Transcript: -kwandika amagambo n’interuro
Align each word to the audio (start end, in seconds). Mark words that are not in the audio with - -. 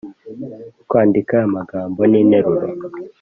-kwandika 0.81 1.35
amagambo 1.47 1.99
n’interuro 2.11 2.67